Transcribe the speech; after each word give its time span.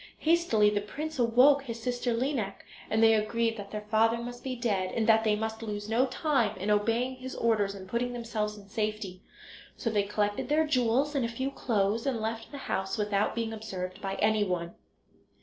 Hastily 0.17 0.71
the 0.71 0.81
prince 0.81 1.19
awoke 1.19 1.61
his 1.61 1.79
sister 1.79 2.11
Lineik, 2.11 2.65
and 2.89 3.03
they 3.03 3.13
agreed 3.13 3.55
that 3.57 3.69
their 3.69 3.85
father 3.91 4.17
must 4.17 4.43
be 4.43 4.55
dead, 4.55 4.91
and 4.95 5.05
that 5.05 5.23
they 5.23 5.35
must 5.35 5.61
lose 5.61 5.87
no 5.87 6.07
time 6.07 6.57
in 6.57 6.71
obeying 6.71 7.17
his 7.17 7.35
orders 7.35 7.75
and 7.75 7.87
putting 7.87 8.11
themselves 8.11 8.57
in 8.57 8.67
safety. 8.67 9.21
So 9.77 9.91
they 9.91 10.01
collected 10.01 10.49
their 10.49 10.65
jewels 10.65 11.13
and 11.13 11.23
a 11.23 11.27
few 11.29 11.51
clothes 11.51 12.07
and 12.07 12.19
left 12.19 12.51
the 12.51 12.57
house 12.65 12.97
without 12.97 13.35
being 13.35 13.53
observed 13.53 14.01
by 14.01 14.15
anyone. 14.15 14.73